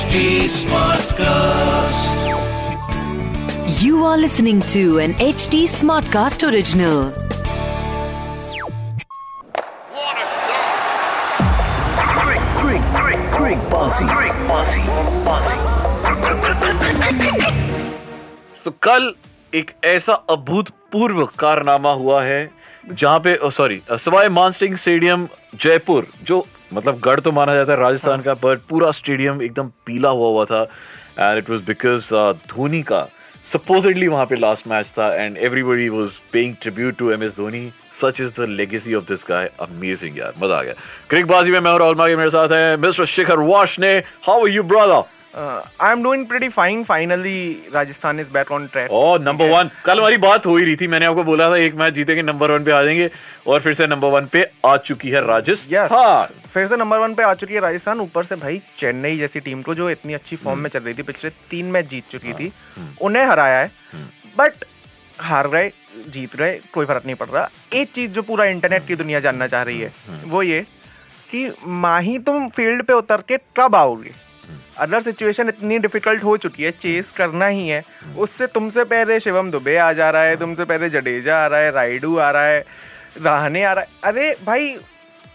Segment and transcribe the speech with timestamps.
[0.00, 2.20] HD Smartcast.
[3.82, 7.10] You are listening to an HD Smartcast original.
[9.96, 11.42] What a shot!
[12.20, 14.84] Quick, quick, quick, quick, bossy, quick, bossy,
[15.26, 15.58] bossy.
[18.64, 19.12] तो कल
[19.54, 22.40] एक ऐसा अभूतपूर्व कारनामा हुआ है
[22.92, 25.28] जहाँ पे सॉरी सवाई मानसिंह स्टेडियम
[25.62, 30.08] जयपुर जो मतलब गढ़ तो माना जाता है राजस्थान का बट पूरा स्टेडियम एकदम पीला
[30.08, 30.62] हुआ हुआ था।
[31.18, 32.14] And it was because
[32.48, 33.06] Dhoni का
[33.52, 37.70] सपोजिडली वहाँ पे लास्ट मैच था। And everybody was paying tribute to M S Dhoni
[38.00, 40.74] such is the legacy of this guy amazing यार, मज़ा आ गया।
[41.10, 45.02] क्रिक बाजी में मैं और मेरे साथ हैं, मिस्टर शिखर वाश ने। How you brother
[45.34, 46.82] Uh, I'm doing pretty fine.
[46.84, 48.88] Finally, Rajasthan is back on track.
[48.90, 51.74] ओ नंबर वन कल हमारी बात हो ही रही थी मैंने आपको बोला था एक
[51.80, 53.10] मैच जीतेंगे नंबर वन पे आ जाएँगे
[53.46, 55.92] और फिर से नंबर वन पे आ चुकी है राजस्थान Yes.
[55.92, 59.40] राजस्थान। फिर से नंबर वन पे आ चुकी है राजस्थान ऊपर से भाई चेन्नई जैसी
[59.40, 62.32] टीम को जो इतनी अच्छी फॉर्म में चल रही थी पिछले तीन मैच जीत चुकी
[62.32, 62.52] थी
[63.02, 63.70] उन्हें हराया है
[64.38, 64.64] बट
[65.20, 65.70] हार गए
[66.08, 69.46] जीत गए कोई फ़र्क नहीं पड़ रहा। एक चीज़ जो पूरा इंटरनेट की दुनिया जानना
[69.46, 69.92] चाह रही है
[70.26, 70.60] वो ये
[71.30, 71.50] कि
[71.86, 74.12] माही तुम फ़ील्ड पे उतर के कब आओगे?
[74.78, 77.82] अदर सिचुएशन इतनी डिफ़िकल्ट हो चुकी है चेस करना ही है।
[78.18, 81.70] उससे तुमसे पहले शिवम दुबे आ जा रहा है तुमसे पहले जडेजा आ रहा है
[81.70, 82.64] राइडू आ रहा है
[83.22, 84.76] राहने आ रहा है। अरे भाई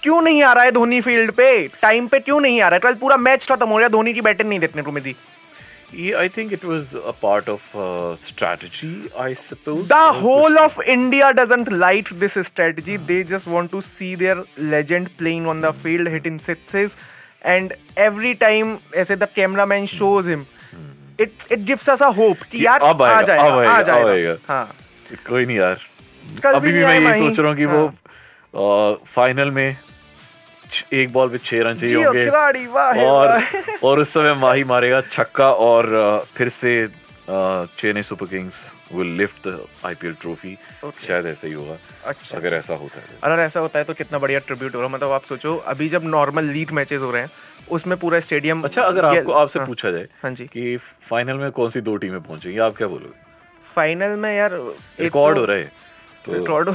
[0.03, 1.67] क्यों नहीं आ रहा है धोनी फ़ील्ड पे?
[1.81, 2.79] टाइम पे क्यों नहीं आ रहा है?
[2.79, 5.15] कल पूरा मैच खत्म हो गया धोनी की बैटिंग नहीं देखने को मिली।
[6.13, 7.71] I think it was a part of
[8.25, 13.81] strategy I suppose the whole of India doesn't like this strategy they just want to
[13.81, 16.37] see their legend playing on the field hit in
[17.45, 20.45] and every time ऐसे the cameraman shows him,
[21.19, 24.35] it it gives us a hope कि कि यार अब आ जाएगा, अब आ जाएगा.
[24.47, 24.75] हाँ।
[25.29, 25.77] कोई नहीं यार।
[26.55, 27.81] अभी भी मैं ये सोच रहा हूँ कि हाँ।
[28.53, 29.77] वो फाइनल में
[30.93, 32.27] एक बॉल पे छह रन चाहिए होंगे।
[33.05, 33.41] और
[33.83, 36.87] और उस समय माही मारेगा छक्का और फिर से
[37.29, 38.55] Chennai super kings.
[38.93, 40.57] Will lift the IPL trophy
[41.07, 44.19] शायद ऐसा ही होगा अच्छा, अगर ऐसा होता है अगर ऐसा होता है तो कितना
[44.19, 47.29] बढ़िया ट्रिब्यूट होगा मतलब आप सोचो अभी जब नॉर्मल लीग मैचेस हो रहे हैं
[47.69, 50.77] उसमें पूरा स्टेडियम अच्छा अगर आपको आपसे हाँ, पूछा जाए हाँ जी। कि
[51.09, 53.13] फाइनल में कौन सी दो टीमें पहुंचेंगी आप क्या बोलोगे?
[53.75, 54.51] फाइनल में यार
[54.99, 55.71] रिकॉर्ड तो- हो रहा है
[56.25, 56.71] तो हो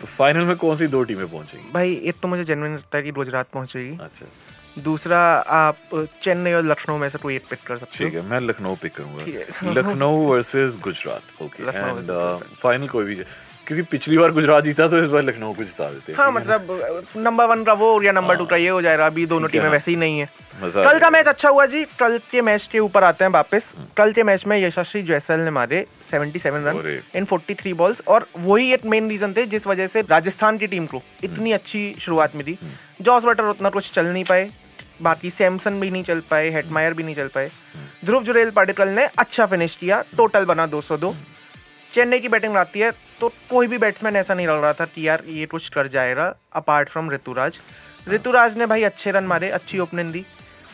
[0.00, 1.72] तो फाइनल में कौन सी दो टीमें पहुंचेंगी?
[1.72, 4.26] भाई एक तो मुझे जेनविन लगता है कि गुजरात पहुंचेगी। अच्छा।
[4.84, 5.18] दूसरा
[5.58, 5.76] आप
[6.22, 8.22] चेन्नई और लखनऊ में से कोई एक पिक कर सकते ठीक है?
[8.30, 12.10] मैं लखनऊ पिक करूँगा। Lucknow versus Gujarat okay and
[12.62, 13.14] final कोई भी
[13.66, 17.06] क्योंकि पिछली बार गुजरात जीता तो इस बार लखनऊ को जिता देते हैं हाँ मतलब
[17.16, 19.90] नंबर वन का वो या नंबर टू का ये हो जाएगा अभी दोनों टीमें वैसे
[19.90, 20.28] ही नहीं है।
[20.62, 24.12] कल का मैच अच्छा हुआ जी कल के मैच के ऊपर आते हैं वापस। कल
[24.12, 28.84] के मैच में यशस्वी जयसल ने मारे 77 रन। इन 43 बॉल्स और वही एक
[28.86, 32.56] मेन रीजन थे जिस वजह से राजस्थान की टीम को इतनी अच्छी शुरुआत मिली।
[33.02, 34.48] जॉस बटर उतना कुछ चल नहीं पाए
[35.02, 37.50] बाकी सैमसन भी नहीं चल पाए, हेटमायर भी नहीं चल पाए।
[38.04, 41.14] ध्रुव जुरेल पाटिकल ने अच्छा फिनिश किया टोटल बना 202
[41.92, 42.90] चेन्नई की बैटिंग आती है
[43.20, 46.34] तो कोई भी बैट्समैन ऐसा नहीं लग रहा था कि यार ये कुछ कर जाएगा
[46.52, 47.58] अपार्ट फ्रॉम ऋतुराज।
[48.08, 50.24] ऋतुराज ने भाई अच्छे रन मारे, अच्छी ओपनिंग दी।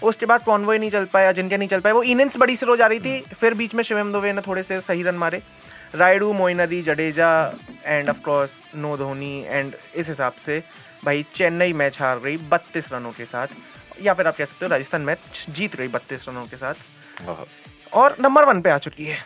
[0.03, 2.81] उसके बाद कॉन्वॉय नहीं चल पाया, जिनके नहीं चल पाए, वो इनिंग्स बड़ी सी रोज
[2.81, 5.43] आ रही थी, फिर बीच में शिवम दुबे ने थोड़े से सही रन मारे।
[5.95, 7.31] Rayudu Moeen Ali Jadeja
[7.85, 10.63] and of course no Dhoni and इस हिसाब से
[11.05, 13.47] भाई चेन्नई मैच हार गई, बत्तीस रनों के साथ।
[14.03, 18.17] या फिर आप कह सकते हो राजस्थान मैच जीत गई बत्तीस रनों के साथ। और
[18.21, 19.17] नंबर वन पे आ चुकी है।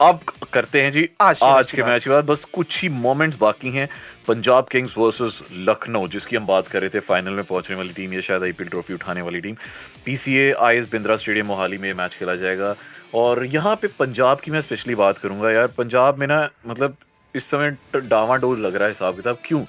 [0.00, 0.20] अब
[0.52, 3.88] करते हैं जी आज आज के मैच के बाद बस कुछ ही मोमेंट्स बाकी हैं।
[4.28, 8.12] पंजाब किंग्स वर्सेस लखनऊ जिसकी हम बात कर रहे थे फाइनल में पहुँचने वाली टीम
[8.12, 9.56] या शायद आईपीएल ट्रॉफी उठाने वाली team
[10.04, 12.74] PCA IS Bindra stadium Mohali में मैच खेला जाएगा।
[13.14, 16.96] और यहाँ पे पंजाब की मैं स्पेशली बात करूँगा यार। पंजाब में ना मतलब
[17.34, 19.64] इस समय डावाडोल लग रहा है हिसाब किताब क्यों?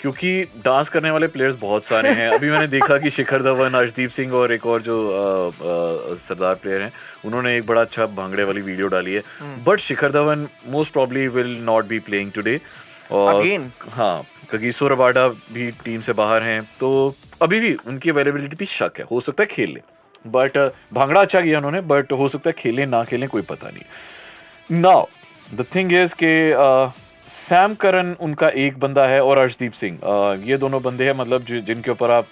[0.00, 4.10] क्योंकि डांस करने वाले प्लेयर्स बहुत सारे हैं। अभी मैंने देखा कि शिखर धवन अर्शदीप
[4.10, 4.96] सिंह और एक और जो
[5.54, 6.92] सरदार प्लेयर हैं
[7.26, 9.22] उन्होंने एक बड़ा अच्छा भांगड़े वाली वीडियो डाली है।
[9.64, 12.58] But Shikhar Dhawan most probably will not be playing today
[13.12, 13.68] और Again?
[13.92, 18.98] हाँ कगिसो रबाडा भी टीम से बाहर हैं तो अभी भी उनकी अवेलेबिलिटी भी शक
[18.98, 19.80] है। हो सकता है खेल ले।
[20.26, 20.58] बट
[20.92, 25.06] भांगड़ा अच्छा किया उन्होंने बट हो सकता है खेलें ना खेलें कोई पता नहीं। नाउ
[25.54, 26.32] द थिंग इज़ के
[27.40, 29.98] सैम करन उनका एक बंदा है और अर्शदीप सिंह।
[30.44, 32.26] ये दोनों बंदे हैं मतलब जिनके ऊपर आप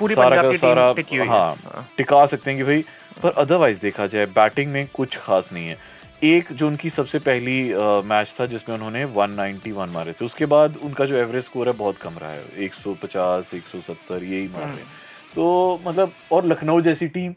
[0.00, 2.84] पूरी सारा का सारा है। हाँ हाँ। टिका सकते हैं कि भाई
[3.22, 5.76] पर अदरवाइज़ देखा जाए बैटिंग में कुछ खास नहीं है।
[6.24, 7.58] एक जो उनकी सबसे पहली
[8.06, 11.96] मैच था जिसमें उन्होंने 191 मारे थे उसके बाद उनका जो एवरेज स्कोर है बहुत
[11.98, 14.86] कम रहा है। 150 170 यही मार। रहे हैं
[15.34, 17.34] तो मतलब और लखनऊ जैसी टीम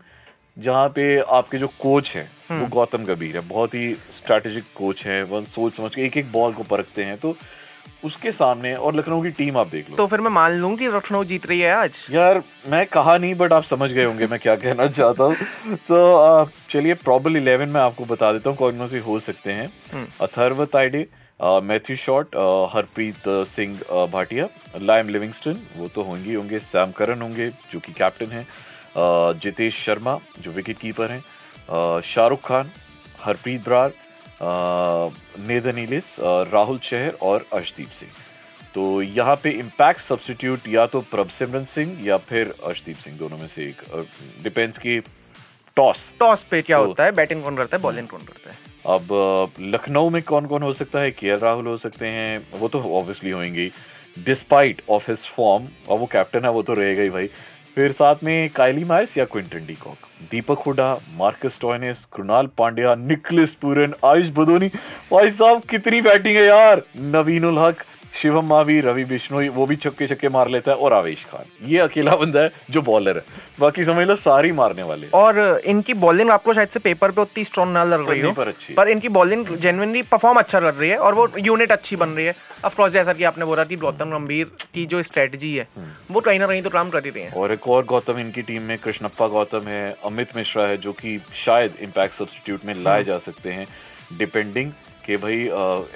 [0.60, 5.22] जहाँ पे आपके जो कोच हैं वो गौतम गंभीर है बहुत ही स्ट्रैटेजिक कोच है
[5.24, 7.36] वो सोच समझ के एक एक बॉल को परखते हैं तो
[8.06, 10.88] उसके सामने और लखनऊ की टीम आप देख लो। तो फिर मैं मान लूँ कि
[10.88, 11.98] लखनऊ जीत रही है आज?
[12.12, 16.46] यार मैं कहा नहीं बट आप समझ गए होंगे मैं क्या कहना चाहता हूँ। तो
[16.70, 20.66] चलिए प्रॉबल इलेवन में आपको बता देता हूँ कौन कौन से हो सकते हैं। Atharva
[20.68, 21.06] Taide
[21.64, 22.36] Matthew Short
[22.74, 23.78] Harpreet Singh
[24.12, 24.48] Bhatia
[24.82, 28.46] Liam Livingstone वो तो होंगे होंगे सैम करन होंगे जो कि कैप्टन है।
[28.98, 31.22] जितेश शर्मा जो विकेट कीपर हैं
[32.02, 32.72] शाहरुख खान
[33.22, 33.94] हरप्रीत ब्रार
[35.40, 36.16] नेदन इलिस
[36.54, 38.12] राहुल चहर और अर्शदीप सिंह।
[38.76, 43.48] तो यहाँ पे इम्पैक्ट सब्स्टिट्यूट या तो प्रभसिमरन सिंह या फिर अर्शदीप सिंह दोनों में
[43.48, 44.08] से एक।
[44.44, 45.00] डिपेंड्स की
[45.76, 47.12] टॉस टॉस पे क्या तो- होता है?
[47.12, 47.84] बैटिंग कौन करता है?
[47.84, 48.58] बॉलिंग कौन करता है?
[48.86, 51.12] अब लखनऊ में कौन कौन हो सकता है?
[51.12, 53.72] के राहुल हो सकते हैं। वो तो ऑब्वियसली होंगे।
[54.20, 57.30] डिस्पाइट ऑफ़ हिज फॉर्म और वो कैप्टन है वो तो रहेगा ही भाई।
[57.76, 60.08] फिर साथ में कायली माइस या Quinton de Kock.
[60.32, 64.68] Deepak Hooda, Marcus Stoinis, Krunal Pandya, Nicholas Pooran, Ayush Badoni
[65.12, 67.84] भाई साहब, कितनी बैटिंग है यार। नवीन उल हक
[68.14, 71.78] शिवम मावी रवि बिश्नोई वो भी छक्के छक्के मार लेता है और आवेश खान। ये
[71.80, 73.24] अकेला बंदा है जो बॉलर है।
[73.60, 77.44] बाकी समझ लो सारी मारने वाले और इनकी बॉलिंग आपको शायद से पेपर पे उतनी
[77.46, 80.90] स्ट्रॉन्ग ना लग रही हो पर अच्छी पर इनकी बॉलिंग जेनुइनली परफॉर्म अच्छा कर रही
[80.90, 82.36] है और वो यूनिट अच्छी बन रही है।
[82.66, 85.68] ऑफ़ कोर्स जैसा कि आपने बोला कि गौतम गंभीर की जो स्ट्रेटजी है
[86.12, 88.42] वो कहीं ना कहीं तो काम कर ही रही है। और एक और गौतम इनकी
[88.42, 93.04] टीम में कृष्णप्पा गौतम है अमित मिश्रा है जो कि शायद इम्पैक्ट सब्स्टिट्यूट में लाए
[93.04, 93.68] जा सकते हैं
[94.18, 94.72] डिपेंडिंग
[95.10, 95.38] कि भाई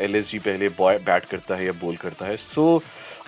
[0.06, 2.82] एल एस जी पहले बॉय बैट करता है या बॉल करता है। सो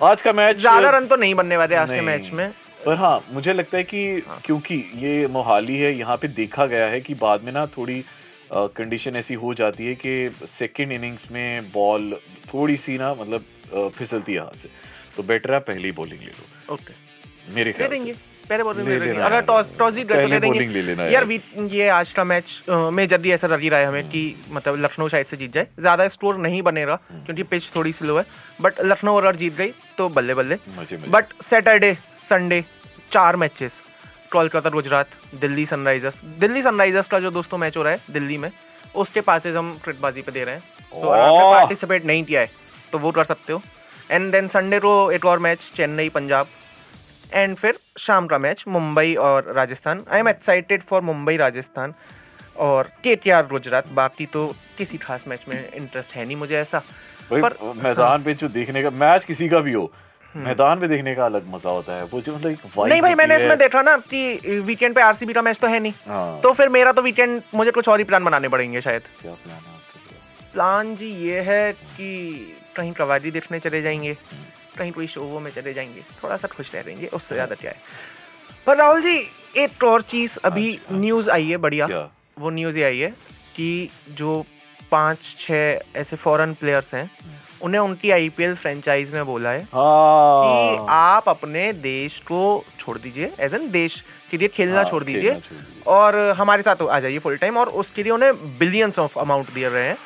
[0.04, 2.50] आज का मैच ज़्यादा रन तो नहीं बनने वाले आज के मैच में।
[2.86, 7.02] पर हाँ मुझे लगता है कि क्योंकि ये मोहाली है यहाँ पे देखा गया है
[7.02, 8.04] कि बाद में ना थोड़ी
[8.54, 12.14] कंडीशन ऐसी हो जाती है कि सेकेंड इनिंग्स में बॉल
[12.54, 14.70] थोड़ी सी ना मतलब फिसलती है हाथ से।
[15.16, 16.94] तो बेटर है पहली बॉलिंग ले लो। ओके
[17.56, 18.14] मेरे ख्याल से।
[18.50, 21.26] पहले बॉलिंग ले अगर टॉस टॉस जीत गए तो ले यार।
[21.72, 25.08] ये आज का मैच में जल्दी ऐसा लग ही रहा है हमें कि मतलब लखनऊ
[25.10, 28.26] शायद से जीत जाए। ज़्यादा स्कोर नहीं बनेगा क्योंकि पिच थोड़ी स्लो है।
[28.62, 30.58] बट लखनऊ अगर जीत गई तो बल्ले बल्ले
[31.08, 32.64] बट सैटरडे संडे
[33.12, 33.82] चार matches
[34.32, 35.08] Kolkata Gujarat
[35.42, 38.50] Delhi Sunrisers Delhi Sunrisers का जो दोस्तों मैच हो रहा है दिल्ली में
[38.96, 40.62] उसके पासेज हम क्रिकबाजी पे दे रहे हैं।
[40.92, 42.50] सो अगर आपने पार्टिसिपेट नहीं किया है
[42.92, 43.62] तो वो कर सकते हो।
[44.12, 46.48] एंड देन संडे को एक और मैच चेन्नई पंजाब।
[47.34, 50.04] एंड फिर शाम का मैच मुंबई और Rajasthan.
[50.12, 51.94] I am excited for Mumbai Rajasthan
[52.58, 54.46] और के टी आर गुजरात। बाकी तो
[54.78, 56.84] किसी खास मैच में इंटरेस्ट है नहीं मुझे ऐसा।
[57.32, 59.92] पर मैदान पे जो देखने का मैच किसी का भी हो
[60.36, 63.36] मैदान पे देखने का अलग मज़ा होता है। वो जो मतलब हम्म। नहीं भाई मैंने
[63.36, 66.70] इसमें देखा ना कि वीकेंड पे आरसीबी का मैच तो है नहीं। हाँ। तो फिर
[66.70, 69.74] मेरा तो वीकेंड मुझे कुछ और ही प्लान बनाने पड़ेंगे शायद। क्या प्लान है
[70.54, 72.10] प्लान जी ये है कि
[72.76, 74.16] कहीं कवाली देखने चले जाएँगे।
[74.78, 77.72] कहीं कोई शो वो में चले जाएँगे थोड़ा सा खुश रह रहेंगे उससे ज़्यादा क्या
[77.72, 77.78] है।
[78.68, 79.18] पर राहुल जी
[79.58, 81.88] एक और चीज़ अभी न्यूज़ आई है बढ़िया।
[82.40, 83.10] वो न्यूज़ ये आई है
[83.56, 84.44] कि जो
[84.92, 87.10] पाँच छह ऐसे फॉरेन प्लेयर्स हैं
[87.64, 92.42] उन्हें उनकी आईपीएल फ्रेंचाइज ने बोला है कि हाँ। आप अपने देश को
[92.80, 95.40] छोड़ दीजिए एज एन देश के लिए खेलना हाँ, छोड़ दीजिए।
[95.88, 99.70] और हमारे साथ आ जाइए फुल टाइम और उसके लिए उन्हें बिलियंस ऑफ़ अमाउंट दिए
[99.70, 99.98] रहे हैं।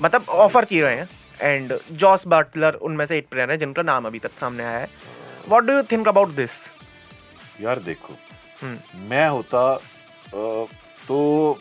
[0.00, 1.08] मतलब ऑफ़र किए रहे हैं।
[1.40, 4.88] एंड जॉस बाटलर उनमें से एक प्लेयर है जिनका नाम अभी तक सामने आया है
[5.48, 6.50] what do you think about this
[7.60, 8.14] यार देखो
[8.62, 9.78] हम्म। मैं होता
[11.08, 11.58] तो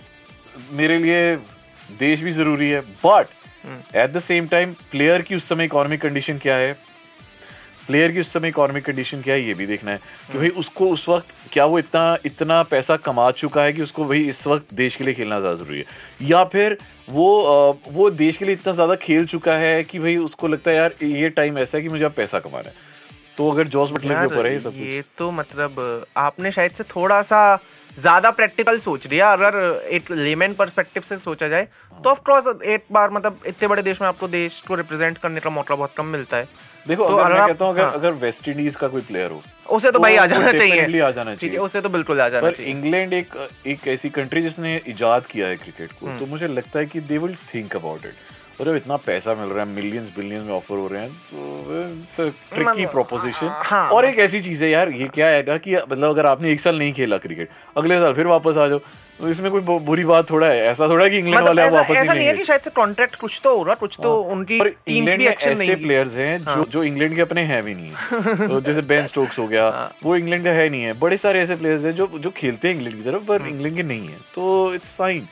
[0.72, 1.36] मेरे लिए
[2.00, 3.27] देश भी ज़रूरी है but.
[3.95, 6.75] At the same time player की उस समय इकोनॉमिक कंडीशन क्या है
[7.88, 9.98] प्लेयर की उस समय इकोनॉमिक कंडीशन क्या है ये भी देखना है।
[10.32, 14.06] कि भाई उसको उस वक्त क्या वो इतना इतना पैसा कमा चुका है कि उसको
[14.06, 16.77] भाई इस वक्त देश के लिए खेलना ज़्यादा ज़रूरी है। या फिर
[17.10, 20.77] वो वो देश के लिए इतना ज़्यादा खेल चुका है कि भाई उसको लगता है
[20.77, 22.94] यार ये टाइम ऐसा है कि मुझे अब पैसा कमाना है।
[23.38, 26.84] तो अगर जॉस बटलर के ऊपर है ये सब ये तो मतलब आपने शायद से
[26.86, 27.42] थोड़ा सा
[27.98, 29.56] ज़्यादा प्रैक्टिकल सोच लिया अगर
[29.90, 34.08] एक लेमैन पर्सपेक्टिव से सोचा जाए तो ऑफकोर्स एक बार मतलब इतने बड़े देश में
[34.08, 36.48] आपको देश को रिप्रेजेंट करने का मौका बहुत कम मिलता है।
[36.86, 39.32] देखो तो अगर अगर मैं कहता हूँ अगर हाँ। अगर वेस्ट इंडीज का कोई प्लेयर
[39.32, 42.22] हो उसे तो तो भाई आ जाना चाहिए। आ जाना चाहिए। है उसे तो बिल्कुल
[42.22, 43.34] आ जाना पर चाहिए। इंग्लैंड एक
[43.68, 47.18] एक ऐसी कंट्री जिसने इजाद किया है क्रिकेट को तो मुझे लगता है कि they
[47.18, 48.14] will think about it
[48.60, 52.30] और जब इतना पैसा मिल रहा है मिलियंस बिलियंस में ऑफ़र हो रहे हैं तो
[52.30, 56.10] ट्रिकी मतलब, प्रोपोजिशन हाँ। और एक ऐसी चीज़ है यार ये क्या है कि मतलब
[56.10, 58.80] अगर आपने एक साल नहीं खेला क्रिकेट अगले साल फिर वापस आ जाओ
[59.20, 61.78] तो इसमें कोई बुरी बात थोड़ा है ऐसा थोड़ा है कि इंग्लैंड मतलब वाले ऐसा,
[61.78, 64.60] वापस ऐसा नहीं है कि शायद से कॉन्ट्रैक्ट कुछ तो हो रहा कुछ तो उनकी
[64.60, 67.74] टीम इंग्लैंड भी एक्शन नहीं हाँ। प्लेयर्स हैं जो जो इंग्लैंड के अपने हैं भी
[67.74, 71.18] नहीं तो जैसे बेन स्टोक्स हो गया हाँ। वो इंग्लैंड का है नहीं है बड़े
[71.18, 73.84] सारे ऐसे प्लेयर्स हैं जो जो खेलते हैं इंग्लैंड की तरफ़ हाँ। पर इंग्लैंड के
[73.84, 75.28] नहीं है तो इट्स फाइन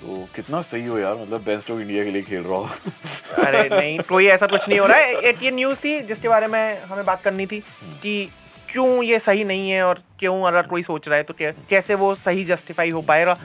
[0.00, 2.68] तो कितना सही हो यार मतलब बेन स्टोक इंडिया के लिए खेल रहा हो।
[3.44, 6.46] अरे नहीं कोई ऐसा कुछ नहीं हो रहा है। एक ये न्यूज़ थी जिसके बारे
[6.46, 7.60] में हमें बात करनी थी
[8.02, 8.28] कि
[8.70, 11.34] क्यों ये सही नहीं है और क्यों अगर कोई सोच रहा है तो
[11.70, 13.36] कैसे वो सही जस्टिफाई हो पाएगा।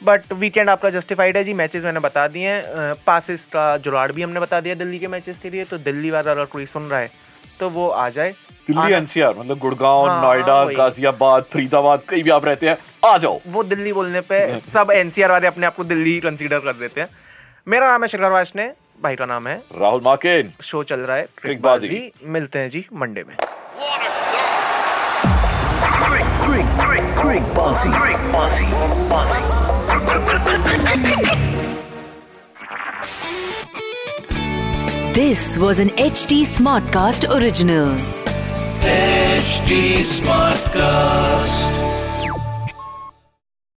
[0.00, 4.22] बट वीकेंड आपका जस्टिफाइड है जी मैचेस मैंने बता दिए हैं। पासिस का जुगाड़ भी
[4.22, 7.00] हमने बता दिया दिल्ली के मैचेस के लिए। तो दिल्ली वाला अगर कोई सुन रहा
[7.00, 7.10] है
[7.60, 8.34] तो वो आ जाए।
[8.68, 12.76] दिल्ली एनसीआर मतलब गुड़गांव हाँ, नोएडा। गाजियाबाद फरीदाबाद कहीं भी आप रहते हैं
[13.10, 14.40] आ जाओ वो दिल्ली बोलने पे
[14.72, 17.08] सब एनसीआर वाले अपने आप को दिल्ली कंसीडर कर देते हैं
[17.68, 18.70] मेरा नाम है शिखर वाशने
[19.02, 23.24] भाई का नाम है राहुल मार्किन शो चल रहा है क्रिकबाजी। मिलते हैं जी मंडे
[23.28, 23.36] में.
[35.14, 38.25] This was an HT Smartcast original.
[38.86, 41.75] HD Smartcast.